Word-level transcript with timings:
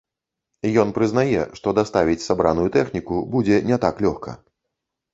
Ён 0.83 0.93
прызнае, 0.97 1.43
што 1.59 1.75
даставіць 1.81 2.17
сабраную 2.29 2.67
тэхніку 2.79 3.23
будзе 3.37 3.63
не 3.71 3.83
так 3.89 4.05
лёгка. 4.09 4.31